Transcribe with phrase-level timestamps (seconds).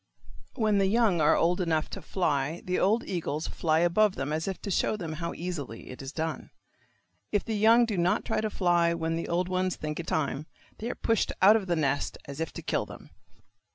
[0.55, 4.47] When the young are old enough to fly the old eagles fly above them as
[4.47, 6.49] if to show them how easily it is done.
[7.31, 10.47] If the young do not try to fly when the old ones think it time,
[10.79, 13.11] they are pushed out of the nest as if to kill them.